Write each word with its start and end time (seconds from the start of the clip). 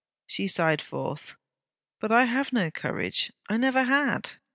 She 0.25 0.47
sighed 0.47 0.81
forth: 0.81 1.35
'But 1.99 2.11
I 2.11 2.23
have 2.25 2.51
no 2.51 2.71
courage: 2.71 3.31
I 3.47 3.57
never 3.57 3.83
had!' 3.83 4.31